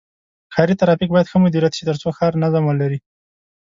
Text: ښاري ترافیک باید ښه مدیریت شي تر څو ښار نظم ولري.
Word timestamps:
ښاري 0.53 0.75
ترافیک 0.81 1.09
باید 1.13 1.29
ښه 1.31 1.37
مدیریت 1.45 1.73
شي 1.77 1.83
تر 1.89 1.95
څو 2.01 2.07
ښار 2.17 2.33
نظم 2.43 2.63
ولري. 2.67 2.99